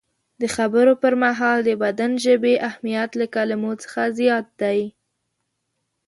د 0.41 0.43
خبرو 0.55 0.93
پر 1.01 1.13
مهال 1.23 1.57
د 1.65 1.69
بدن 1.83 2.11
ژبې 2.25 2.53
اهمیت 2.69 3.11
له 3.19 3.25
کلمو 3.35 3.71
څخه 3.83 4.01
زیات 4.19 4.47
دی. 4.61 4.79